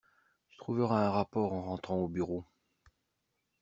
Tu 0.49 0.57
trouveras 0.57 1.05
un 1.05 1.11
rapport 1.11 1.53
en 1.53 1.61
rentrant 1.61 1.97
au 1.97 2.07
bureau. 2.07 2.43